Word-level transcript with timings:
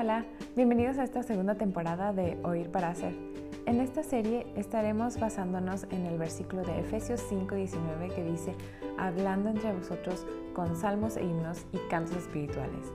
Hola, 0.00 0.24
bienvenidos 0.54 0.96
a 0.98 1.02
esta 1.02 1.24
segunda 1.24 1.56
temporada 1.56 2.12
de 2.12 2.38
Oír 2.44 2.70
para 2.70 2.90
Hacer. 2.90 3.16
En 3.66 3.80
esta 3.80 4.04
serie 4.04 4.46
estaremos 4.54 5.18
basándonos 5.18 5.88
en 5.90 6.06
el 6.06 6.18
versículo 6.18 6.62
de 6.62 6.78
Efesios 6.78 7.20
5:19 7.28 8.14
que 8.14 8.22
dice, 8.22 8.54
hablando 8.96 9.48
entre 9.48 9.72
vosotros 9.72 10.24
con 10.54 10.76
salmos 10.76 11.16
e 11.16 11.24
himnos 11.24 11.66
y 11.72 11.78
cantos 11.90 12.16
espirituales. 12.16 12.92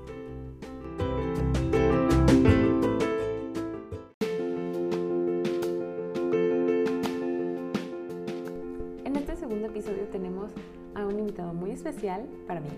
En 9.03 9.17
este 9.17 9.35
segundo 9.35 9.67
episodio 9.67 10.07
tenemos 10.09 10.53
a 10.95 11.05
un 11.05 11.19
invitado 11.19 11.53
muy 11.53 11.71
especial 11.71 12.25
para 12.47 12.61
mí. 12.61 12.69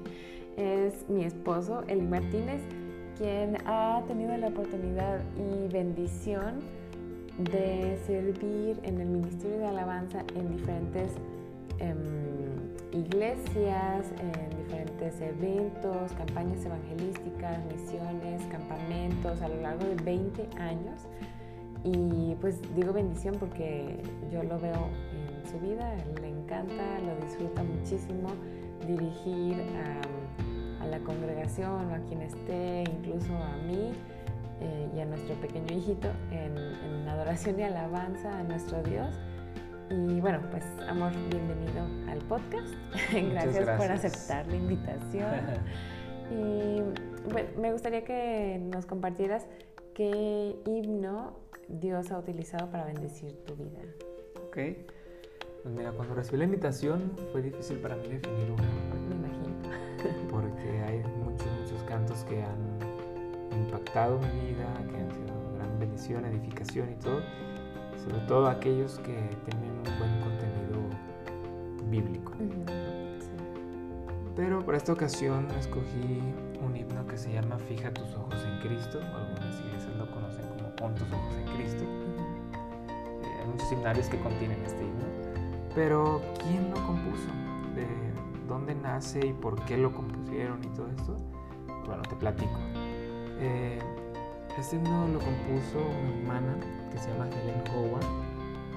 es 0.56 1.08
mi 1.08 1.22
esposo, 1.22 1.84
Eli 1.86 2.04
Martínez, 2.04 2.62
quien 3.20 3.58
ha 3.66 4.02
tenido 4.08 4.34
la 4.38 4.48
oportunidad 4.48 5.20
y 5.36 5.70
bendición 5.70 6.60
de 7.36 7.98
servir 8.06 8.80
en 8.82 8.98
el 8.98 9.08
Ministerio 9.08 9.58
de 9.58 9.66
Alabanza 9.66 10.24
en 10.34 10.56
diferentes 10.56 11.12
em, 11.80 11.98
iglesias, 12.92 14.06
en 14.22 14.64
diferentes 14.64 15.20
eventos, 15.20 16.12
campañas 16.12 16.64
evangelísticas, 16.64 17.58
misiones, 17.66 18.42
campamentos 18.50 19.42
a 19.42 19.48
lo 19.48 19.60
largo 19.60 19.84
de 19.84 19.96
20 19.96 20.48
años. 20.58 21.02
Y 21.84 22.36
pues 22.40 22.58
digo 22.74 22.94
bendición 22.94 23.36
porque 23.38 23.98
yo 24.32 24.42
lo 24.44 24.58
veo 24.58 24.88
en 25.12 25.50
su 25.50 25.58
vida, 25.60 25.94
le 26.22 26.28
encanta, 26.28 26.98
lo 27.00 27.26
disfruta 27.26 27.62
muchísimo 27.64 28.30
dirigir 28.86 29.60
a, 29.76 30.19
la 30.86 30.98
congregación 31.00 31.90
o 31.90 31.94
a 31.94 31.98
quien 32.00 32.22
esté, 32.22 32.82
incluso 32.82 33.34
a 33.34 33.56
mí 33.66 33.92
eh, 34.60 34.88
y 34.94 35.00
a 35.00 35.04
nuestro 35.04 35.34
pequeño 35.36 35.76
hijito 35.76 36.08
en, 36.30 36.56
en 36.56 37.08
adoración 37.08 37.58
y 37.58 37.62
alabanza 37.62 38.38
a 38.38 38.42
nuestro 38.42 38.82
Dios. 38.82 39.08
Y 39.90 40.20
bueno, 40.20 40.40
pues 40.50 40.64
amor, 40.88 41.12
bienvenido 41.30 41.84
al 42.08 42.18
podcast. 42.20 42.68
gracias, 43.12 43.54
gracias, 43.54 43.76
por 43.76 43.90
aceptar 43.90 44.46
la 44.46 44.56
invitación. 44.56 45.30
y 46.30 46.80
bueno, 47.32 47.48
me 47.58 47.72
gustaría 47.72 48.04
que 48.04 48.60
nos 48.72 48.86
compartieras 48.86 49.46
qué 49.94 50.56
himno 50.64 51.40
Dios 51.68 52.12
ha 52.12 52.18
utilizado 52.18 52.70
para 52.70 52.84
bendecir 52.84 53.32
tu 53.44 53.56
vida. 53.56 53.80
Ok. 54.46 54.58
Pues 55.62 55.74
mira, 55.74 55.92
cuando 55.92 56.14
recibí 56.14 56.38
la 56.38 56.44
invitación 56.44 57.12
fue 57.32 57.42
difícil 57.42 57.78
para 57.78 57.96
mí 57.96 58.08
definir 58.08 58.50
uno. 58.50 58.62
Me 59.08 59.14
imagino. 59.16 59.39
Porque 60.60 60.82
hay 60.82 61.02
muchos, 61.24 61.46
muchos 61.60 61.82
cantos 61.84 62.24
que 62.24 62.42
han 62.42 63.58
impactado 63.58 64.18
mi 64.18 64.50
vida, 64.50 64.66
que 64.90 64.96
han 64.96 65.10
sido 65.10 65.52
gran 65.56 65.78
bendición, 65.78 66.24
edificación 66.26 66.90
y 66.90 66.94
todo. 66.96 67.22
Sobre 68.02 68.18
todo 68.26 68.46
aquellos 68.46 68.98
que 68.98 69.14
tienen 69.44 69.70
un 69.70 69.98
buen 69.98 70.20
contenido 70.20 70.80
bíblico. 71.90 72.32
Ujú, 72.32 72.64
sí. 73.20 73.30
Pero 74.36 74.64
para 74.64 74.76
esta 74.76 74.92
ocasión 74.92 75.48
escogí 75.58 76.20
un 76.62 76.76
himno 76.76 77.06
que 77.06 77.16
se 77.16 77.32
llama 77.32 77.58
Fija 77.58 77.92
tus 77.92 78.14
ojos 78.14 78.34
en 78.44 78.60
Cristo. 78.60 79.00
Algunas 79.00 79.60
iglesias 79.60 79.96
lo 79.96 80.10
conocen 80.10 80.46
como 80.48 80.76
Pon 80.76 80.94
tus 80.94 81.10
ojos 81.12 81.34
en 81.36 81.56
Cristo. 81.56 81.84
Ujú. 81.84 83.24
Eh, 83.24 83.40
hay 83.40 83.46
muchos 83.50 83.72
himnarios 83.72 84.08
que 84.08 84.18
contienen 84.18 84.62
este 84.64 84.82
himno. 84.82 85.04
Pero 85.74 86.20
¿quién 86.42 86.70
lo 86.70 86.86
compuso? 86.86 87.28
¿De 87.74 87.86
dónde 88.50 88.74
nace 88.74 89.24
y 89.24 89.32
por 89.32 89.64
qué 89.64 89.78
lo 89.78 89.92
y 90.32 90.68
todo 90.76 90.88
esto? 90.88 91.16
Bueno, 91.86 92.02
te 92.08 92.14
platico. 92.16 92.58
Eh, 93.40 93.78
este 94.58 94.76
himno 94.76 95.08
lo 95.08 95.18
compuso 95.18 95.78
una 95.78 96.38
hermana 96.38 96.56
que 96.92 96.98
se 96.98 97.10
llama 97.10 97.28
Helen 97.28 97.62
Howard. 97.74 98.04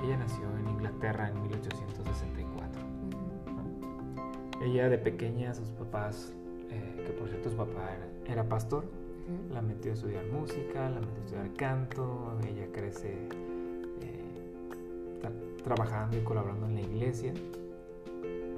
Ella 0.03 0.17
nació 0.17 0.43
en 0.59 0.69
Inglaterra 0.69 1.29
en 1.29 1.41
1864. 1.43 2.81
Ujú. 2.81 3.51
¿no? 3.55 4.65
Ella 4.65 4.89
de 4.89 4.97
pequeña, 4.97 5.53
sus 5.53 5.69
papás, 5.71 6.33
eh, 6.69 7.03
que 7.05 7.13
por 7.13 7.29
cierto 7.29 7.49
su 7.49 7.55
papá 7.57 7.89
era, 8.25 8.31
era 8.33 8.49
pastor, 8.49 8.85
la 9.51 9.61
metió 9.61 9.91
a 9.91 9.93
estudiar 9.93 10.25
música, 10.25 10.89
la 10.89 10.99
metió 10.99 11.13
a 11.21 11.25
estudiar 11.25 11.53
canto, 11.53 12.37
ella 12.47 12.67
crece 12.73 13.13
eh, 14.01 15.21
tra- 15.21 15.63
trabajando 15.63 16.17
y 16.17 16.21
colaborando 16.21 16.65
en 16.65 16.75
la 16.75 16.81
iglesia. 16.81 17.33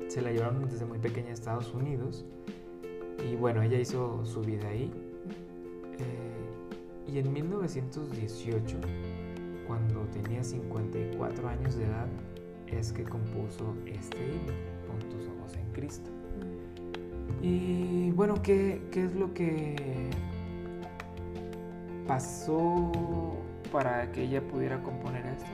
Se 0.07 0.21
la 0.21 0.31
llevaron 0.31 0.67
desde 0.69 0.85
muy 0.85 0.97
pequeña 0.99 1.29
a 1.29 1.33
Estados 1.33 1.73
Unidos 1.73 2.25
y 3.25 3.35
bueno, 3.35 3.61
ella 3.63 3.79
hizo 3.79 4.23
su 4.25 4.41
vida 4.41 4.67
ahí. 4.67 4.91
Eh, 5.99 7.11
y 7.11 7.19
en 7.19 7.33
1918, 7.33 8.77
cuando 9.67 10.01
tenía 10.11 10.43
54 10.43 11.47
años 11.47 11.75
de 11.75 11.85
edad, 11.85 12.07
es 12.67 12.91
que 12.91 13.03
compuso 13.03 13.75
este 13.85 14.17
himno, 14.17 14.53
Pon 14.87 14.99
tus 15.09 15.27
ojos 15.27 15.55
en 15.55 15.71
Cristo. 15.71 16.09
Y 17.41 18.11
bueno, 18.11 18.35
¿qué, 18.43 18.81
qué 18.91 19.05
es 19.05 19.15
lo 19.15 19.33
que 19.33 20.09
pasó 22.07 22.91
para 23.71 24.11
que 24.11 24.23
ella 24.23 24.47
pudiera 24.47 24.81
componer 24.83 25.25
esto? 25.25 25.49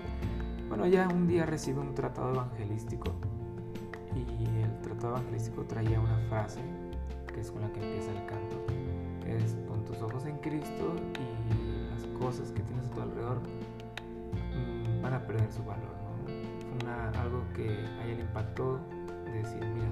Bueno, 0.68 0.86
ella 0.86 1.08
un 1.14 1.28
día 1.28 1.46
recibe 1.46 1.80
un 1.80 1.94
tratado 1.94 2.34
evangelístico 2.34 3.12
y 4.16 4.62
el 4.62 4.82
tratado 4.82 5.16
evangelístico 5.18 5.64
traía 5.64 6.00
una 6.00 6.18
frase 6.30 6.62
que 7.34 7.42
es 7.42 7.52
con 7.52 7.62
la 7.62 7.72
que 7.72 7.82
empieza 7.82 8.12
el 8.12 8.26
canto, 8.26 8.66
es 9.26 9.56
pon 9.68 9.84
tus 9.86 10.02
ojos 10.02 10.26
en 10.26 10.38
Cristo 10.38 10.96
y 11.20 11.90
las 11.90 12.06
cosas 12.20 12.52
que 12.52 12.62
tienes 12.64 12.88
a 12.88 12.92
tu 12.92 13.02
alrededor 13.02 13.40
mm, 13.40 15.02
van 15.02 15.14
a 15.14 15.26
perder 15.26 15.52
su 15.52 15.64
valor. 15.64 15.96
¿no? 16.04 16.80
Fue 16.80 17.20
algo 17.20 17.44
que 17.54 17.70
a 17.70 18.06
ella 18.06 18.16
le 18.16 18.22
impactó 18.22 18.80
de 19.26 19.32
decir, 19.32 19.66
mira, 19.74 19.92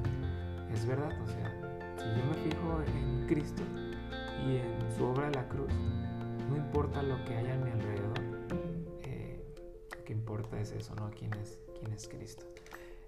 es 0.73 0.85
verdad, 0.85 1.11
o 1.21 1.27
sea, 1.27 1.51
si 1.97 2.05
yo 2.05 2.25
me 2.25 2.33
fijo 2.49 2.81
en 2.95 3.27
Cristo 3.27 3.63
y 4.45 4.57
en 4.57 4.97
su 4.97 5.05
obra 5.05 5.29
de 5.29 5.35
la 5.35 5.47
cruz, 5.47 5.71
no 6.49 6.55
importa 6.55 7.03
lo 7.03 7.23
que 7.25 7.35
haya 7.35 7.53
a 7.53 7.57
mi 7.57 7.71
alrededor, 7.71 8.19
eh, 9.03 9.43
lo 9.95 10.03
que 10.03 10.13
importa 10.13 10.59
es 10.59 10.71
eso, 10.71 10.95
¿no? 10.95 11.09
¿Quién 11.11 11.33
es, 11.35 11.59
quién 11.79 11.93
es 11.93 12.07
Cristo? 12.07 12.45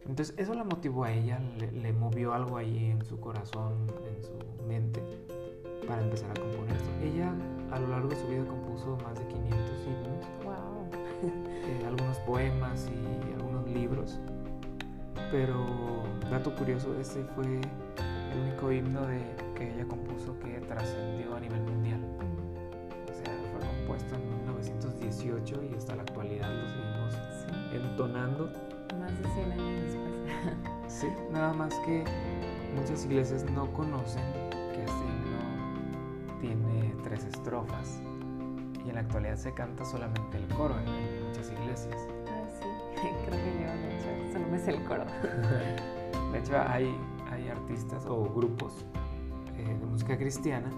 Entonces 0.08 0.34
eso 0.38 0.54
la 0.54 0.64
motivó 0.64 1.04
a 1.04 1.12
ella, 1.12 1.40
le, 1.58 1.72
le 1.72 1.94
movió 1.94 2.34
algo 2.34 2.58
ahí 2.58 2.86
en 2.92 3.06
su 3.06 3.20
corazón, 3.20 3.74
en 4.18 4.24
su 4.24 4.64
mente, 4.68 5.02
para 5.88 6.02
empezar 6.02 6.32
a 6.32 6.34
componer 6.34 6.76
esto. 6.76 6.90
Ella 7.04 7.34
a 7.72 7.80
lo 7.80 7.88
largo 7.88 8.10
de 8.10 8.16
su 8.16 8.28
vida 8.28 8.44
compuso 8.46 8.98
más 9.04 9.16
de 9.18 9.28
500 9.28 9.86
himnos, 9.86 10.26
Wow. 10.44 10.90
eh, 11.24 11.86
algunos 11.88 12.18
poemas 12.20 12.90
y 12.90 13.34
algunos 13.34 13.68
libros, 13.70 14.20
pero 15.32 15.66
dato 16.30 16.54
curioso, 16.56 16.94
este 17.00 17.24
fue 17.36 17.46
el 17.46 18.40
único 18.50 18.72
himno 18.72 19.06
de, 19.06 19.22
que 19.56 19.74
ella 19.74 19.86
compuso 19.86 20.38
que 20.40 20.60
trascendió 20.62 21.36
a 21.36 21.40
nivel 21.40 21.62
mundial. 21.62 22.02
O 23.10 23.14
sea, 23.14 23.38
fue 23.52 23.68
compuesto 23.78 24.16
en 24.16 24.30
1918 24.40 25.62
y 25.72 25.76
hasta 25.78 25.96
la 25.96 26.02
actualidad 26.02 26.50
lo 26.52 26.68
seguimos 26.68 27.14
Sí. 27.14 27.78
entonando. 27.78 28.50
Más 29.12 29.22
de 29.24 29.30
100 29.30 29.52
años 29.52 29.84
después. 29.84 30.12
Sí, 30.88 31.08
nada 31.32 31.54
más 31.54 31.74
que 31.86 32.04
muchas 32.76 33.06
iglesias 33.06 33.46
no 33.52 33.72
conocen 33.74 34.24
que 34.52 34.84
este 34.84 35.04
himno 35.06 36.40
tiene 36.42 36.94
tres 37.04 37.24
estrofas 37.26 38.02
y 38.86 38.90
en 38.90 38.96
la 38.96 39.02
actualidad 39.02 39.36
se 39.38 39.54
canta 39.54 39.86
solamente 39.86 40.38
el 40.38 40.48
coro 40.56 40.76
en, 40.78 41.26
muchas 41.28 41.50
iglesias. 41.52 41.96
Ah, 42.28 42.44
sí. 42.60 42.68
Creo 43.26 43.40
que 43.40 43.64
yo, 43.64 43.72
de 43.72 43.96
hecho, 43.96 44.34
solo 44.34 44.48
me 44.52 44.60
sé 44.60 44.72
el 44.72 44.84
coro. 44.84 45.06
De 46.34 46.40
hecho, 46.40 46.58
hay, 46.66 46.94
hay 47.30 47.50
artistas 47.50 48.06
o 48.06 48.24
grupos 48.34 48.85
eh, 49.58 49.66
de 49.66 49.85
música 49.85 50.18
cristiana 50.18 50.70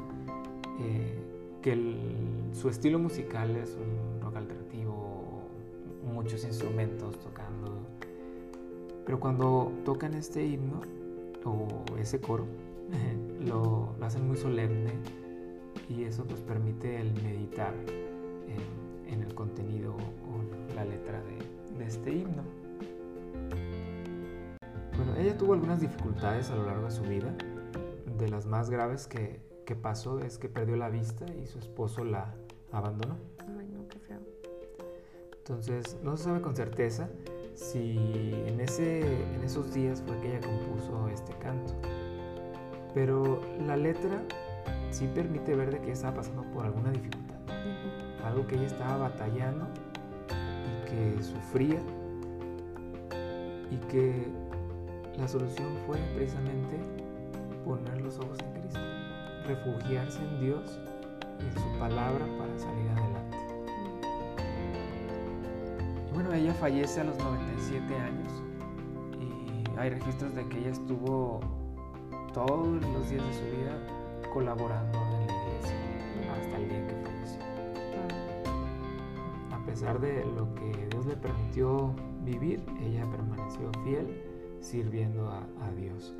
eh, 0.79 1.19
que 1.61 1.73
el- 1.73 2.49
su 2.53 2.69
estilo 2.69 2.97
musical 2.97 3.55
es 3.55 3.75
un 3.75 4.19
rock 4.21 4.37
alternativo, 4.37 5.41
muchos 6.03 6.43
instrumentos 6.43 7.19
tocando. 7.19 7.52
Pero 9.05 9.19
cuando 9.19 9.71
tocan 9.83 10.13
este 10.13 10.45
himno 10.45 10.81
o 11.45 11.97
ese 11.97 12.19
coro, 12.19 12.45
lo, 13.45 13.95
lo 13.99 14.05
hacen 14.05 14.27
muy 14.27 14.37
solemne 14.37 14.93
y 15.89 16.03
eso 16.03 16.23
pues 16.25 16.41
permite 16.41 16.99
el 16.99 17.13
meditar 17.21 17.73
en, 18.47 19.13
en 19.13 19.23
el 19.23 19.33
contenido 19.35 19.95
o 19.95 20.75
la 20.75 20.85
letra 20.85 21.21
de, 21.21 21.77
de 21.77 21.85
este 21.85 22.11
himno. 22.11 22.43
Bueno, 24.95 25.15
ella 25.17 25.37
tuvo 25.37 25.53
algunas 25.53 25.81
dificultades 25.81 26.49
a 26.51 26.55
lo 26.55 26.65
largo 26.65 26.85
de 26.85 26.91
su 26.91 27.03
vida. 27.03 27.33
De 28.17 28.29
las 28.29 28.45
más 28.45 28.69
graves 28.69 29.07
que, 29.07 29.41
que 29.65 29.75
pasó 29.75 30.19
es 30.19 30.37
que 30.37 30.49
perdió 30.49 30.75
la 30.75 30.89
vista 30.89 31.25
y 31.33 31.47
su 31.47 31.59
esposo 31.59 32.05
la 32.05 32.33
abandonó. 32.71 33.17
Ay, 33.59 33.67
no, 33.67 33.87
qué 33.87 33.99
feo. 33.99 34.19
Entonces, 35.37 35.97
no 36.03 36.15
se 36.15 36.25
sabe 36.25 36.41
con 36.41 36.55
certeza 36.55 37.09
si 37.55 37.97
en, 38.47 38.59
ese, 38.59 39.01
en 39.01 39.43
esos 39.43 39.73
días 39.73 40.03
fue 40.05 40.19
que 40.19 40.29
ella 40.29 40.41
compuso 40.41 41.07
este 41.09 41.33
canto. 41.33 41.73
Pero 42.93 43.41
la 43.65 43.75
letra 43.77 44.21
sí 44.91 45.09
permite 45.13 45.55
ver 45.55 45.71
de 45.71 45.77
que 45.77 45.85
ella 45.85 45.93
estaba 45.93 46.15
pasando 46.15 46.43
por 46.53 46.65
alguna 46.65 46.91
dificultad, 46.91 47.37
algo 48.23 48.45
que 48.47 48.55
ella 48.55 48.67
estaba 48.67 48.97
batallando 48.97 49.67
y 50.29 50.89
que 50.89 51.23
sufría 51.23 51.79
y 53.71 53.77
que 53.87 54.27
la 55.17 55.27
solución 55.27 55.69
fue 55.87 55.97
precisamente 56.15 56.77
poner 57.65 58.01
los 58.01 58.17
ojos 58.19 58.37
en 58.39 58.61
Cristo, 58.61 58.79
refugiarse 59.47 60.19
en 60.19 60.39
Dios 60.39 60.79
y 61.39 61.45
en 61.45 61.53
su 61.53 61.79
palabra 61.79 62.25
para 62.37 62.59
salir 62.59 62.89
adelante. 62.91 63.22
Bueno, 66.23 66.39
ella 66.39 66.53
fallece 66.53 67.01
a 67.01 67.03
los 67.03 67.17
97 67.17 67.95
años 67.95 68.31
y 69.19 69.79
hay 69.79 69.89
registros 69.89 70.33
de 70.35 70.47
que 70.47 70.59
ella 70.59 70.69
estuvo 70.71 71.41
todos 72.33 72.81
los 72.81 73.09
días 73.09 73.25
de 73.27 73.33
su 73.33 73.43
vida 73.43 73.77
colaborando 74.33 74.97
en 74.99 75.11
la 75.11 75.23
iglesia 75.23 75.75
hasta 76.33 76.57
el 76.57 76.69
día 76.69 76.87
que 76.87 76.95
falleció. 76.95 77.41
A 79.51 79.65
pesar 79.65 79.99
de 79.99 80.23
lo 80.25 80.53
que 80.55 80.87
Dios 80.91 81.05
le 81.05 81.17
permitió 81.17 81.93
vivir, 82.23 82.63
ella 82.81 83.05
permaneció 83.11 83.69
fiel 83.83 84.21
sirviendo 84.61 85.29
a, 85.29 85.71
Dios. 85.75 86.15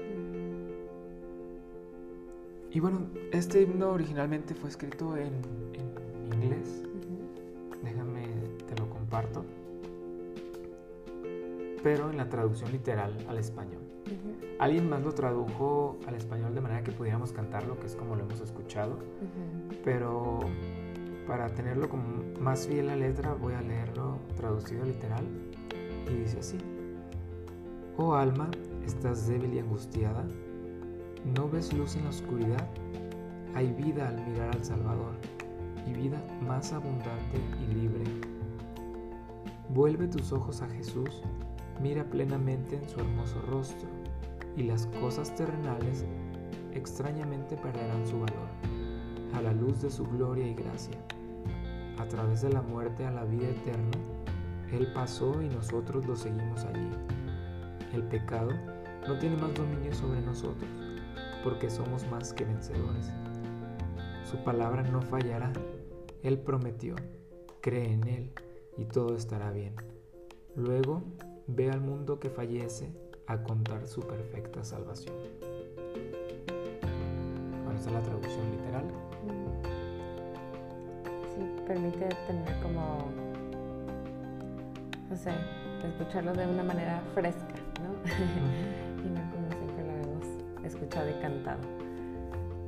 Y 2.72 2.80
bueno, 2.80 3.08
este 3.32 3.62
himno 3.62 3.92
originalmente 3.92 4.54
fue 4.54 4.70
escrito 4.70 5.16
en, 5.16 5.32
inglés. 6.34 6.84
Déjame, 7.84 8.26
te 8.68 8.76
lo 8.82 8.90
comparto. 8.90 9.46
Pero 11.84 12.10
en 12.10 12.18
la 12.18 12.30
traducción 12.30 12.72
literal 12.72 13.14
al 13.28 13.38
español. 13.38 13.82
Alguien 14.60 14.90
más 14.90 15.04
lo 15.04 15.12
tradujo 15.12 16.00
al 16.08 16.16
español 16.16 16.56
de 16.56 16.62
manera 16.62 16.84
que 16.84 16.92
pudiéramos 16.92 17.34
cantarlo, 17.34 17.78
que 17.80 17.88
es 17.88 17.96
como 17.96 18.16
lo 18.16 18.24
hemos 18.24 18.40
escuchado. 18.40 18.98
Pero 19.84 20.40
para 21.28 21.50
tenerlo 21.50 21.90
como 21.90 22.04
más 22.40 22.68
fiel 22.68 22.90
a 22.90 22.96
la 22.96 23.08
letra, 23.08 23.34
voy 23.34 23.54
a 23.54 23.62
leerlo 23.62 24.18
traducido 24.38 24.86
literal. 24.86 25.26
Y 26.10 26.16
dice 26.16 26.40
así. 26.40 26.58
Oh 27.98 28.16
alma, 28.16 28.50
estás 28.86 29.28
débil 29.28 29.54
y 29.54 29.60
angustiada. 29.60 30.26
¿No 31.36 31.50
ves 31.50 31.74
luz 31.74 31.96
en 31.96 32.04
la 32.04 32.10
oscuridad? 32.10 32.68
Hay 33.56 33.72
vida 33.72 34.10
al 34.10 34.26
mirar 34.28 34.50
al 34.56 34.64
Salvador 34.64 35.14
y 35.88 35.94
vida 35.94 36.22
más 36.42 36.74
abundante 36.74 37.40
y 37.62 37.74
libre. 37.74 38.04
Vuelve 39.70 40.08
tus 40.08 40.32
ojos 40.32 40.62
a 40.62 40.68
Jesús, 40.70 41.22
mira 41.84 42.06
plenamente 42.06 42.78
en 42.78 42.88
su 42.88 43.02
hermoso 43.02 43.42
rostro 43.42 43.90
y 44.56 44.64
las 44.64 44.88
cosas 45.02 45.36
terrenales 45.36 46.06
extrañamente 46.74 47.58
perderán 47.58 48.08
su 48.08 48.22
valor 48.22 48.48
a 49.34 49.42
la 49.42 49.52
luz 49.52 49.82
de 49.82 49.92
su 49.92 50.06
gloria 50.06 50.48
y 50.48 50.54
gracia. 50.54 50.98
A 52.00 52.08
través 52.08 52.42
de 52.42 52.54
la 52.54 52.62
muerte 52.62 53.06
a 53.06 53.12
la 53.12 53.26
vida 53.26 53.50
eterna, 53.50 53.92
Él 54.72 54.94
pasó 54.94 55.42
y 55.42 55.50
nosotros 55.50 56.08
lo 56.08 56.16
seguimos 56.16 56.64
allí. 56.64 56.90
El 57.94 58.04
pecado 58.04 58.52
no 59.06 59.20
tiene 59.20 59.36
más 59.36 59.54
dominio 59.54 59.94
sobre 59.94 60.22
nosotros, 60.22 60.70
porque 61.44 61.70
somos 61.70 62.10
más 62.10 62.32
que 62.32 62.46
vencedores. 62.46 63.12
Su 64.24 64.38
palabra 64.44 64.84
no 64.84 65.02
fallará. 65.02 65.52
Él 66.22 66.40
prometió, 66.40 66.96
cree 67.62 67.92
en 67.92 68.08
Él 68.08 68.32
y 68.78 68.86
todo 68.86 69.16
estará 69.16 69.52
bien. 69.52 69.76
Luego 70.56 71.04
ve 71.48 71.70
al 71.70 71.82
mundo 71.82 72.20
que 72.20 72.30
fallece 72.30 72.90
a 73.28 73.44
contar 73.44 73.88
su 73.88 74.02
perfecta 74.02 74.64
salvación. 74.64 75.16
Bueno, 77.64 77.78
esta 77.78 77.90
es 77.90 77.96
la 77.96 78.02
traducción 78.02 78.52
literal. 78.52 78.86
Sí, 81.36 81.64
permite 81.68 82.10
tener 82.28 82.62
como, 82.62 83.10
no 85.10 85.16
sé, 85.16 85.32
escucharlo 85.88 86.34
de 86.34 86.48
una 86.48 86.64
manera 86.64 87.02
fresca, 87.14 87.56
¿no? 87.82 87.94
y 89.06 89.10
no 89.10 89.22
como 89.32 89.50
siempre 89.50 89.86
lo 89.86 89.94
hemos 89.94 90.66
escuchado 90.66 91.10
y 91.10 91.14
cantado. 91.22 91.62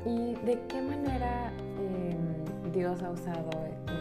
¿Y 0.06 0.36
de 0.46 0.62
qué 0.68 0.82
manera 0.82 1.52
em, 1.80 2.72
Dios 2.72 3.02
ha 3.02 3.10
usado 3.10 3.50
este, 3.66 3.94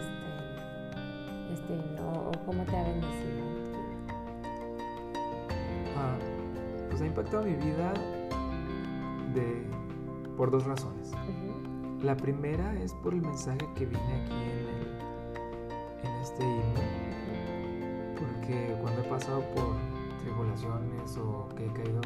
este 1.54 1.72
himno 1.72 2.28
o 2.28 2.32
cómo 2.44 2.62
te 2.64 2.76
ha 2.76 2.82
bendecido? 2.82 3.63
Pues 6.94 7.02
ha 7.02 7.06
impactado 7.06 7.42
mi 7.42 7.54
vida 7.54 7.92
de, 9.34 9.64
por 10.36 10.52
dos 10.52 10.64
razones. 10.64 11.10
La 12.04 12.16
primera 12.16 12.72
es 12.80 12.94
por 12.94 13.14
el 13.14 13.20
mensaje 13.20 13.58
que 13.74 13.86
viene 13.86 14.22
aquí 14.22 14.32
en, 16.04 16.06
en 16.06 16.14
este 16.20 16.44
himno, 16.44 16.80
porque 18.16 18.76
cuando 18.80 19.00
he 19.00 19.04
pasado 19.06 19.40
por 19.56 19.74
tribulaciones 20.22 21.18
o 21.18 21.48
que 21.56 21.66
he 21.66 21.72
caído 21.72 22.00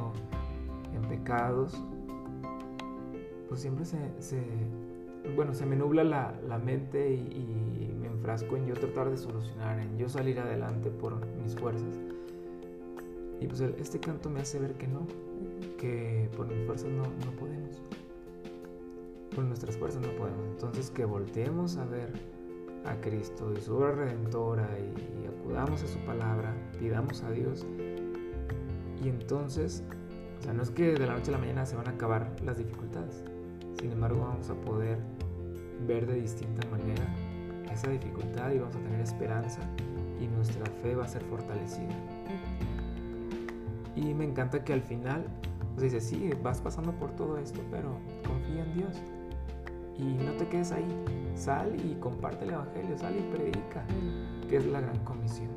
en 0.95 1.03
pecados, 1.03 1.85
pues 3.51 3.61
siempre 3.61 3.85
se, 3.85 3.99
bueno, 5.37 5.53
se 5.53 5.67
me 5.67 5.77
nubla 5.77 6.03
la, 6.03 6.35
la 6.49 6.57
mente 6.57 7.13
y, 7.13 7.19
y, 7.19 7.95
me 8.01 8.07
enfrasco 8.07 8.57
en 8.57 8.65
yo 8.65 8.73
tratar 8.73 9.11
de 9.11 9.19
solucionar, 9.19 9.81
en 9.81 9.99
yo 9.99 10.09
salir 10.09 10.41
adelante 10.41 10.89
por 10.89 11.27
mis 11.43 11.55
fuerzas. 11.57 12.01
Y 13.41 13.47
pues 13.47 13.61
este 13.61 14.01
canto 14.01 14.31
me 14.31 14.41
hace 14.41 14.59
ver 14.59 14.75
que 14.75 14.89
no, 14.89 15.07
que 15.77 16.29
por 16.37 16.47
mis 16.49 16.67
fuerzas 16.67 16.91
no, 16.91 17.03
no 17.03 17.33
podemos. 17.39 17.83
Por 19.35 19.45
nuestras 19.45 19.77
fuerzas 19.77 20.03
no 20.03 20.11
podemos. 20.13 20.45
Entonces 20.51 20.91
que 20.91 21.05
volteemos 21.05 21.77
a 21.77 21.85
ver 21.85 22.13
a 22.85 23.01
Cristo 23.01 23.53
y 23.57 23.61
su 23.61 23.77
obra 23.77 23.93
redentora 23.93 24.69
y, 24.79 25.27
acudamos 25.27 25.83
a 25.83 25.87
su 25.87 25.99
palabra, 26.01 26.55
pidamos 26.79 27.23
a 27.23 27.31
Dios. 27.31 27.67
Y 29.03 29.09
entonces, 29.09 29.83
o 30.41 30.43
sea, 30.43 30.53
no 30.53 30.63
es 30.63 30.71
que 30.71 30.95
de 30.95 31.07
la 31.07 31.15
noche 31.15 31.31
a 31.31 31.33
la 31.33 31.39
mañana 31.39 31.65
se 31.65 31.77
van 31.77 31.87
a 31.87 31.93
acabar 31.93 32.35
las 32.45 32.59
dificultades. 32.59 33.25
Sin 33.81 33.93
embargo, 33.93 34.21
vamos 34.21 34.51
a 34.51 34.55
poder 34.55 34.99
ver 35.87 36.07
de 36.07 36.21
distinta 36.21 36.67
manera 36.71 37.05
esa 37.73 37.91
dificultad 37.91 38.51
y 38.51 38.59
vamos 38.59 38.75
a 38.77 38.81
tener 38.81 39.01
esperanza 39.01 39.61
y 40.21 40.27
nuestra 40.27 40.67
fe 40.83 40.95
va 40.95 41.05
a 41.05 41.09
ser 41.09 41.23
fortalecida. 41.25 41.95
Y 43.99 44.15
me 44.15 44.25
encanta 44.25 44.63
que 44.63 44.73
al 44.73 44.83
final, 44.83 45.25
pues 45.75 45.93
dice, 45.93 46.01
sí, 46.01 46.31
vas 46.41 46.61
pasando 46.61 46.93
por 46.93 47.11
todo 47.17 47.37
esto, 47.37 47.61
pero 47.69 47.99
confía 48.25 48.63
en 48.63 48.75
Dios. 48.75 48.97
Y 49.99 50.25
no 50.25 50.33
te 50.35 50.47
quedes 50.47 50.71
ahí. 50.71 50.87
Sal 51.35 51.75
y 51.85 51.95
comparte 51.97 52.45
el 52.45 52.53
Evangelio, 52.53 52.97
sal 52.97 53.17
y 53.17 53.23
predica, 53.35 53.85
que 54.49 54.59
es 54.59 54.67
la 54.67 54.81
gran 54.81 54.99
comisión. 55.01 55.49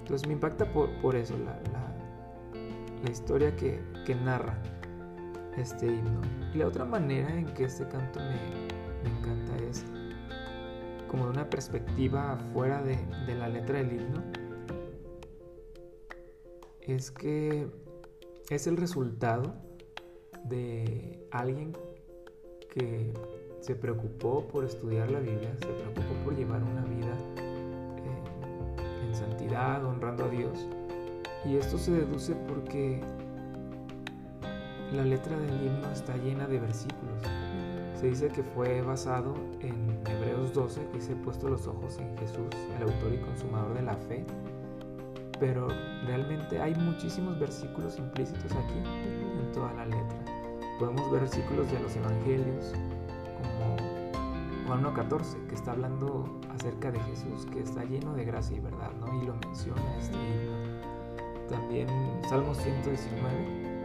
Entonces 0.00 0.26
me 0.26 0.34
impacta 0.34 0.64
por, 0.72 0.90
por 1.00 1.14
eso 1.14 1.36
la, 1.38 1.60
la, 3.04 3.10
historia 3.10 3.54
que, 3.54 3.80
que, 4.04 4.16
narra 4.16 4.58
este 5.56 5.86
himno. 5.86 6.20
Y 6.52 6.58
la 6.58 6.66
otra 6.66 6.84
manera 6.84 7.32
en 7.32 7.46
que 7.54 7.64
este 7.64 7.86
canto 7.86 8.18
me, 8.18 9.08
me 9.08 9.16
encanta 9.16 9.56
es 9.70 9.84
como 11.08 11.24
de 11.26 11.30
una 11.30 11.48
perspectiva 11.48 12.36
fuera 12.52 12.82
de, 12.82 12.96
de 13.26 13.34
la 13.36 13.48
letra 13.48 13.78
del 13.78 13.92
himno 13.92 14.35
es 16.86 17.10
que 17.10 17.66
es 18.48 18.66
el 18.66 18.76
resultado 18.76 19.54
de 20.44 21.26
alguien 21.32 21.76
que 22.70 23.12
se 23.60 23.74
preocupó 23.74 24.46
por 24.46 24.64
estudiar 24.64 25.10
la 25.10 25.18
Biblia, 25.18 25.52
se 25.58 25.66
preocupó 25.66 26.24
por 26.24 26.36
llevar 26.36 26.62
una 26.62 26.84
vida 26.84 27.16
eh, 27.38 29.06
en 29.08 29.14
santidad, 29.14 29.84
honrando 29.84 30.26
a 30.26 30.28
Dios. 30.28 30.66
Y 31.44 31.56
esto 31.56 31.76
se 31.78 31.92
deduce 31.92 32.34
porque 32.48 33.00
la 34.92 35.04
letra 35.04 35.36
del 35.38 35.66
himno 35.66 35.90
está 35.90 36.16
llena 36.16 36.46
de 36.46 36.60
versículos. 36.60 37.22
Se 37.98 38.08
dice 38.08 38.28
que 38.28 38.42
fue 38.42 38.82
basado 38.82 39.34
en 39.60 40.00
Hebreos 40.06 40.52
12, 40.52 40.86
que 40.88 40.98
dice 40.98 41.16
puesto 41.16 41.48
los 41.48 41.66
ojos 41.66 41.98
en 41.98 42.16
Jesús, 42.18 42.46
el 42.76 42.82
autor 42.82 43.14
y 43.14 43.18
consumador 43.18 43.74
de 43.74 43.82
la 43.82 43.96
fe 43.96 44.24
pero 45.38 45.68
realmente 46.06 46.60
hay 46.60 46.74
muchísimos 46.74 47.38
versículos 47.38 47.98
implícitos 47.98 48.52
aquí 48.52 48.78
en 48.78 49.52
toda 49.52 49.72
la 49.74 49.86
letra. 49.86 50.18
Podemos 50.78 51.10
ver 51.10 51.22
versículos 51.22 51.70
de 51.70 51.80
los 51.80 51.96
evangelios 51.96 52.72
como 53.36 53.76
Juan 54.66 54.84
1.14 54.84 55.46
que 55.48 55.54
está 55.54 55.72
hablando 55.72 56.24
acerca 56.54 56.90
de 56.90 57.00
Jesús, 57.00 57.46
que 57.52 57.60
está 57.60 57.84
lleno 57.84 58.14
de 58.14 58.24
gracia 58.24 58.56
y 58.56 58.60
verdad, 58.60 58.90
¿no? 59.00 59.22
Y 59.22 59.26
lo 59.26 59.34
menciona 59.36 59.96
este 59.98 60.16
libro. 60.16 60.52
También 61.48 61.88
Salmo 62.28 62.54
119, 62.54 63.76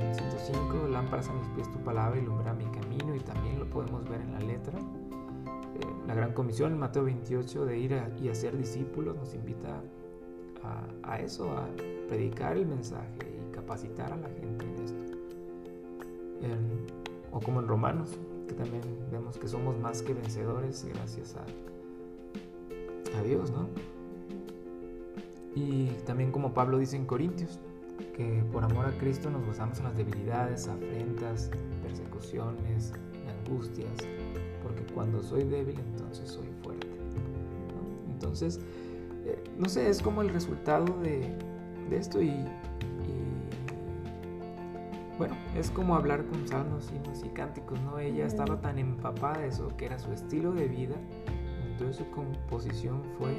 en 0.00 0.14
105, 0.14 0.88
lámparas 0.88 1.28
a 1.28 1.32
mis 1.32 1.46
pies 1.48 1.70
tu 1.72 1.78
palabra 1.78 2.20
ilumina 2.20 2.52
mi 2.52 2.66
camino 2.66 3.14
y 3.14 3.20
también 3.20 3.58
lo 3.58 3.66
podemos 3.70 4.06
ver 4.08 4.20
en 4.20 4.32
la 4.32 4.40
letra. 4.40 4.78
Eh, 4.78 5.86
la 6.06 6.14
gran 6.14 6.32
comisión, 6.34 6.78
Mateo 6.78 7.04
28, 7.04 7.64
de 7.64 7.78
ir 7.78 8.02
y 8.20 8.28
hacer 8.28 8.56
discípulos, 8.58 9.16
nos 9.16 9.34
invita 9.34 9.80
a 10.62 10.84
a, 11.02 11.20
eso, 11.20 11.50
a 11.50 11.66
predicar 12.08 12.56
el 12.56 12.66
mensaje 12.66 13.18
y 13.20 13.52
capacitar 13.52 14.12
a 14.12 14.16
la 14.16 14.28
gente 14.28 14.64
en 14.64 14.84
esto. 14.84 15.04
o 17.32 17.40
como 17.40 17.60
en 17.60 17.68
Romanos, 17.68 18.18
que 18.48 18.54
también 18.54 18.82
vemos 19.10 19.38
que 19.38 19.48
somos 19.48 19.78
más 19.78 20.02
que 20.02 20.14
vencedores 20.14 20.84
gracias 20.84 21.36
a, 21.36 21.44
a 23.18 23.22
Dios, 23.22 23.50
¿no? 23.50 23.68
Y 25.54 25.86
también 26.06 26.30
como 26.30 26.54
Pablo 26.54 26.78
dice 26.78 26.96
en 26.96 27.06
Corintios, 27.06 27.58
que 28.16 28.44
por 28.52 28.64
amor 28.64 28.86
a 28.86 28.92
Cristo 28.98 29.30
nos 29.30 29.44
gozamos 29.44 29.78
en 29.78 29.84
las 29.84 29.96
debilidades, 29.96 30.68
afrentas, 30.68 31.50
persecuciones, 31.82 32.92
angustias, 33.44 33.92
porque 34.62 34.82
cuando 34.94 35.22
soy 35.22 35.44
débil 35.44 35.78
entonces 35.78 36.28
soy 36.28 36.48
fuerte. 36.62 36.86
Entonces, 38.08 38.58
eh, 38.58 38.60
no 39.60 39.68
sé, 39.68 39.90
es 39.90 40.00
como 40.00 40.22
el 40.22 40.30
resultado 40.30 40.86
de, 41.02 41.36
esto 41.90 42.22
y, 42.22 42.44
bueno, 45.18 45.36
es 45.54 45.70
como 45.70 45.96
hablar 45.96 46.24
con 46.24 46.48
salmos, 46.48 46.90
himnos 46.90 47.22
y 47.24 47.28
cánticos, 47.28 47.78
¿no? 47.82 47.98
Ella 47.98 48.24
estaba 48.24 48.58
tan 48.60 48.78
empapada 48.78 49.40
de 49.40 49.48
eso, 49.48 49.68
que 49.76 49.84
era 49.84 49.98
su 49.98 50.12
estilo 50.12 50.52
de 50.52 50.66
vida, 50.66 50.96
entonces 51.66 51.96
su 51.96 52.10
composición 52.10 53.02
fue 53.18 53.34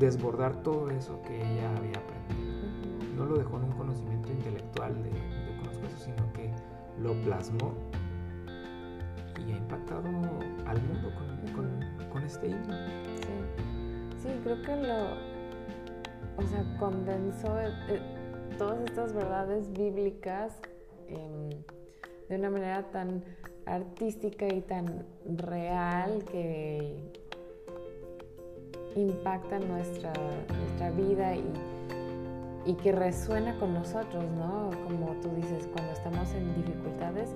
desbordar 0.00 0.62
todo 0.62 0.90
eso 0.90 1.22
que 1.22 1.36
ella 1.36 1.70
había 1.76 1.98
aprendido. 1.98 2.58
No 3.16 3.26
lo 3.26 3.36
dejó 3.36 3.58
en 3.58 3.64
un 3.64 3.72
conocimiento 3.72 4.32
intelectual 4.32 5.00
de, 5.02 5.10
de 5.10 5.56
conozco 5.58 5.86
eso, 5.86 5.98
sino 5.98 6.32
que 6.32 6.50
lo 7.00 7.12
plasmó 7.22 7.74
y 9.46 9.52
ha 9.52 9.56
impactado 9.56 10.08
al 10.66 10.82
mundo 10.82 11.12
con, 11.54 12.10
con, 12.10 12.22
este 12.24 12.48
himno. 12.48 12.74
Sí. 14.22 14.28
creo 14.42 14.62
que 14.62 14.76
lo, 14.76 15.04
o 16.36 16.46
sea, 16.48 16.64
condensó 16.78 17.60
eh, 17.60 17.72
eh, 17.88 18.00
todas 18.58 18.80
estas 18.84 19.12
verdades 19.12 19.72
bíblicas 19.72 20.58
em, 21.08 21.50
de 22.28 22.36
una 22.36 22.50
manera 22.50 22.82
tan 22.90 23.22
artística 23.66 24.46
y 24.46 24.60
tan 24.62 25.04
real 25.36 26.24
que 26.30 27.12
impacta 28.96 29.58
nuestra, 29.58 30.12
nuestra 30.58 30.90
vida 30.90 31.36
y, 31.36 31.44
y, 32.66 32.74
que 32.74 32.92
resuena 32.92 33.56
con 33.58 33.74
nosotros, 33.74 34.24
¿no? 34.36 34.70
Como 34.84 35.12
tú 35.20 35.30
dices, 35.36 35.68
cuando 35.72 35.92
estamos 35.92 36.32
en 36.32 36.54
dificultades, 36.54 37.30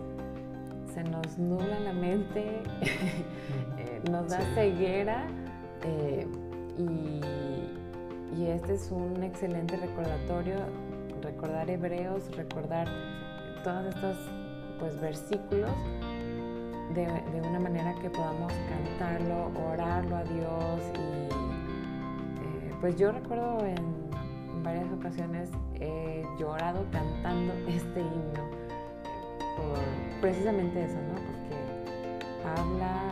se 0.93 1.05
nos 1.05 1.39
nubla 1.39 1.81
la 1.81 1.93
mente, 1.93 2.63
eh, 3.79 4.03
nos 4.11 4.29
da 4.29 4.41
ceguera 4.55 5.27
eh, 5.85 6.27
y, 6.79 7.21
este 8.47 8.75
es 8.75 8.91
un 8.91 9.23
excelente 9.23 9.77
recordatorio, 9.77 10.57
recordar 11.23 11.71
hebreos, 11.71 12.25
recordar 12.37 12.89
todos 13.63 13.95
estos 13.95 14.17
pues, 14.79 15.01
versículos 15.01 15.71
de, 16.93 17.07
de, 17.07 17.49
una 17.49 17.61
manera 17.61 17.95
que 18.03 18.11
podamos 18.11 18.53
cantarlo, 18.69 19.51
orarlo 19.71 20.17
a 20.17 20.25
Dios 20.25 20.81
y 20.95 21.33
eh, 22.43 22.75
pues 22.81 22.97
yo 22.97 23.13
recuerdo 23.13 23.65
en 23.65 24.03
varias 24.63 24.93
ocasiones 24.93 25.49
he 25.81 26.25
llorado 26.39 26.85
cantando 26.91 27.53
este 27.69 28.01
himno 28.01 28.51
por 29.57 30.21
precisamente 30.21 30.85
eso, 30.85 30.97
¿no? 30.97 31.15
Porque 31.15 32.61
habla 32.61 33.12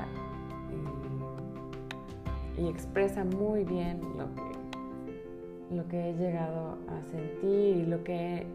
y, 2.60 2.68
expresa 2.68 3.24
muy 3.24 3.64
bien 3.64 4.00
lo 4.16 4.34
que, 4.34 5.74
lo 5.74 5.88
que 5.88 6.10
he 6.10 6.12
llegado 6.14 6.76
a 6.88 7.02
sentir 7.10 7.76
y 7.78 7.86
lo 7.86 8.04
que 8.04 8.14
he 8.14 8.46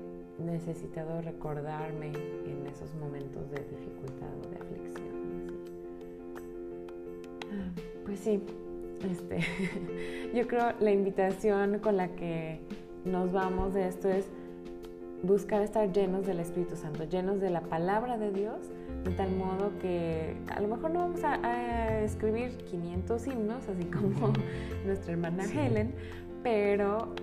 necesitado 0.44 1.22
recordarme 1.22 2.08
en 2.46 2.68
esos 2.68 2.94
momentos 2.96 3.50
de 3.52 3.64
dificultad 3.64 4.30
o 4.44 4.50
de 4.50 4.56
aflicción. 4.58 5.16
Ah, 7.52 7.82
pues 8.06 8.20
sí, 8.20 8.42
este, 9.10 9.40
yo 10.34 10.48
creo 10.48 10.74
la 10.80 10.92
invitación 10.92 11.80
con 11.80 11.98
la 11.98 12.10
que 12.10 12.60
nos 13.06 13.32
vamos 13.32 13.74
de 13.74 13.88
esto 13.88 14.10
es 14.10 14.26
buscar 15.24 15.62
estar 15.62 15.92
llenos 15.92 16.26
del 16.26 16.40
Espíritu 16.40 16.76
Santo, 16.76 17.04
llenos 17.06 17.40
de 17.40 17.50
la 17.50 17.62
palabra 17.62 18.18
de 18.18 18.32
Dios, 18.32 18.58
de 19.06 19.12
tal 19.12 19.32
modo 19.36 19.72
que 19.80 20.36
a 20.50 20.60
lo 20.60 20.68
mejor 20.68 20.92
no 20.92 21.00
vamos 21.02 21.24
a, 21.24 22.02
escribir 22.04 22.58
500 22.70 23.28
himnos, 23.28 23.68
así 23.68 23.86
como 23.86 24.34
nuestra 24.86 25.14
hermana 25.14 25.44
Helen, 25.44 25.94
pero 26.44 27.14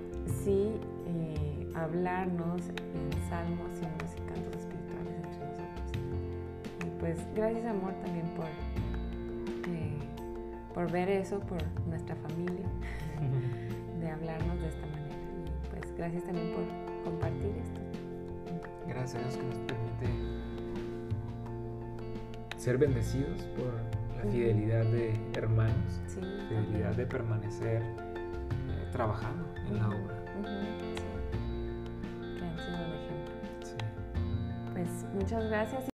sí 0.45 0.73
eh, 1.07 1.69
hablarnos 1.75 2.69
en 2.69 3.29
salmos, 3.29 3.71
himnos 3.77 4.13
y 4.17 4.21
cantos 4.29 4.61
espirituales 4.61 5.15
entre 5.17 5.47
nosotros. 5.47 6.87
Y 6.87 7.01
pues 7.01 7.19
gracias 7.35 7.67
amor 7.67 7.93
también 8.05 8.27
por, 8.35 8.47
eh, 8.47 9.99
por 10.75 10.91
ver 10.91 11.09
eso, 11.09 11.39
por 11.41 11.59
nuestra 11.89 12.17
familia, 12.17 12.67
de 14.01 14.09
hablarnos 14.09 14.61
de 14.61 14.69
esta 14.69 14.87
manera. 14.87 15.17
Y 15.45 15.71
pues 15.71 15.97
gracias 15.97 16.25
también 16.25 16.53
por 16.55 16.65
compartir 17.05 17.55
esto 17.63 17.83
gracias 18.87 19.15
a 19.15 19.19
Dios 19.19 19.37
que 19.37 19.45
nos 19.45 19.59
permite 19.59 20.32
ser 22.63 22.79
bendecidos 22.79 23.43
por 23.57 23.75
la 24.17 24.31
fidelidad 24.31 24.85
de 24.85 25.19
hermanos, 25.35 26.01
fidelidad 26.49 26.95
de 26.95 27.07
permanecer 27.07 27.83
eh, 27.83 28.89
trabajando 28.93 29.53
en 29.67 29.79
la 29.79 29.89
obra. 29.89 30.25
Que 32.39 32.45
han 32.45 32.57
sido 32.57 32.77
un 32.77 32.93
ejemplo. 33.01 33.35
Pues 34.75 34.89
muchas 35.13 35.45
gracias. 35.47 35.92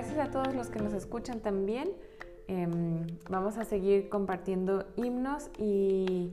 Gracias 0.00 0.28
a 0.28 0.30
todos 0.30 0.54
los 0.54 0.70
que 0.70 0.78
nos 0.78 0.94
escuchan 0.94 1.40
también. 1.40 1.90
Em, 2.48 3.06
vamos 3.28 3.58
a 3.58 3.66
seguir 3.66 4.08
compartiendo 4.08 4.86
himnos 4.96 5.50
y 5.58 6.30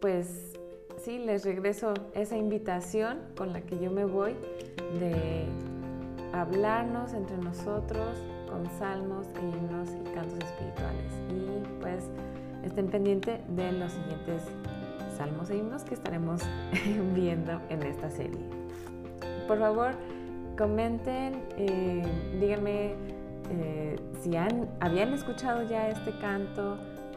pues 0.00 0.54
sí, 1.04 1.20
les 1.20 1.44
regreso 1.44 1.94
esa 2.14 2.36
invitación 2.36 3.20
con 3.36 3.52
la 3.52 3.60
que 3.60 3.78
yo 3.78 3.92
me 3.92 4.04
voy 4.04 4.34
de 4.98 5.44
hablarnos 6.32 7.12
entre 7.12 7.38
nosotros 7.38 8.18
con 8.50 8.68
salmos 8.76 9.28
e 9.36 9.56
himnos 9.56 9.88
y 9.90 10.12
cantos 10.12 10.40
espirituales. 10.40 11.12
Y 11.30 11.80
pues 11.80 12.02
estén 12.64 12.88
pendientes 12.88 13.38
de 13.54 13.70
los 13.70 13.92
siguientes 13.92 14.42
salmos 15.16 15.48
e 15.50 15.58
himnos 15.58 15.84
que 15.84 15.94
estaremos 15.94 16.40
viendo 17.14 17.60
en 17.68 17.84
esta 17.84 18.10
serie. 18.10 18.40
Por 19.46 19.60
favor, 19.60 19.94
comenten, 20.56 21.42
eh, 21.56 22.02
díganme 22.40 22.94
eh, 23.50 23.96
si 24.20 24.36
han, 24.36 24.68
habían 24.80 25.12
escuchado 25.12 25.62
ya 25.68 25.88
este 25.88 26.10
canto, 26.18 26.76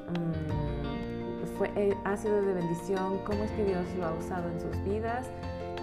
mm, 0.10 1.58
fue, 1.58 1.72
eh, 1.76 1.96
ha 2.06 2.16
sido 2.16 2.42
de 2.42 2.54
bendición, 2.54 3.20
cómo 3.26 3.44
es 3.44 3.52
que 3.52 3.66
Dios 3.66 3.86
lo 3.98 4.06
ha 4.06 4.14
usado 4.14 4.50
en 4.50 4.60
sus 4.60 4.84
vidas 4.84 5.28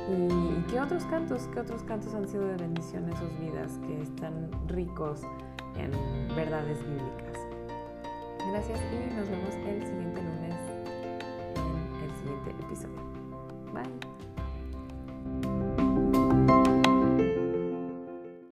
y, 0.08 0.70
qué 0.70 0.80
otros 0.80 1.04
cantos, 1.06 1.48
qué 1.52 1.60
otros 1.60 1.82
cantos 1.82 2.14
han 2.14 2.28
sido 2.28 2.46
de 2.46 2.56
bendición 2.56 3.04
en 3.10 3.16
sus 3.16 3.38
vidas 3.40 3.78
que 3.86 4.02
están 4.02 4.50
ricos 4.68 5.22
en 5.76 5.90
verdades 6.34 6.78
bíblicas. 6.84 7.38
Gracias 8.50 8.78
y 8.92 9.14
nos 9.14 9.28
vemos 9.28 9.54
el 9.66 9.82
siguiente 9.82 10.22
lunes 10.22 10.35